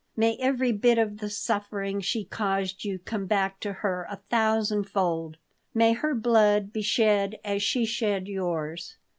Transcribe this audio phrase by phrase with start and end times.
[0.17, 5.37] May every bit of the suffering she caused you come back to her a thousandfold.
[5.75, 8.97] May her blood be shed as she shed yours."